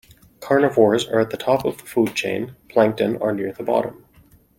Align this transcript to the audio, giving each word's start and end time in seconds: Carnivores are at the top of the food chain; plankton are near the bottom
Carnivores 0.39 1.05
are 1.07 1.19
at 1.19 1.29
the 1.29 1.37
top 1.37 1.63
of 1.63 1.77
the 1.77 1.83
food 1.83 2.15
chain; 2.15 2.55
plankton 2.69 3.17
are 3.21 3.35
near 3.35 3.51
the 3.51 3.61
bottom 3.61 4.03